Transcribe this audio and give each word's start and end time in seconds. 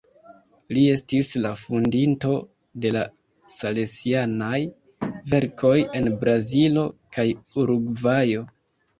Li 0.75 0.83
estis 0.91 1.27
la 1.41 1.49
fondinto 1.57 2.31
de 2.85 2.91
la 2.95 3.03
salesianaj 3.55 4.61
verkoj 5.33 5.75
en 5.99 6.09
Brazilo 6.23 6.87
kaj 7.19 7.27
Urugvajo. 7.65 8.47